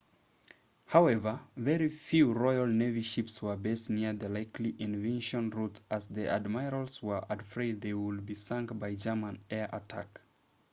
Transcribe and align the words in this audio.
however 0.87 1.39
very 1.55 1.87
few 1.87 2.33
royal 2.33 2.65
navy 2.65 3.03
ships 3.03 3.39
were 3.39 3.55
based 3.55 3.91
near 3.91 4.13
the 4.13 4.27
likely 4.27 4.75
invasion 4.79 5.51
routes 5.51 5.83
as 5.91 6.07
the 6.07 6.27
admirals 6.27 7.03
were 7.03 7.23
afraid 7.29 7.81
they 7.81 7.93
would 7.93 8.25
be 8.25 8.33
sunk 8.33 8.79
by 8.79 8.95
german 8.95 9.37
air 9.51 9.69
attack 9.71 10.19